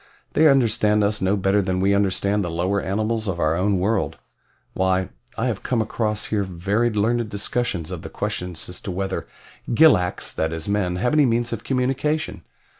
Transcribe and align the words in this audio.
"They 0.33 0.47
understand 0.47 1.03
us 1.03 1.21
no 1.21 1.37
better 1.37 1.61
than 1.61 1.79
we 1.79 1.93
understand 1.93 2.43
the 2.43 2.49
lower 2.49 2.81
animals 2.81 3.27
of 3.27 3.39
our 3.39 3.53
own 3.55 3.77
world. 3.77 4.17
Why, 4.73 5.09
I 5.37 5.45
have 5.45 5.61
come 5.61 5.79
across 5.79 6.25
here 6.33 6.43
very 6.43 6.89
learned 6.89 7.29
discussions 7.29 7.91
of 7.91 8.01
the 8.01 8.09
question 8.09 8.53
as 8.53 8.81
to 8.81 8.89
whether 8.89 9.27
gilaks, 9.75 10.33
that 10.33 10.53
is 10.53 10.67
men, 10.67 10.95
have 10.95 11.13
any 11.13 11.27
means 11.27 11.53
of 11.53 11.63
communication. 11.63 12.41